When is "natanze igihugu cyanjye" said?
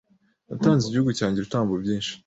0.47-1.37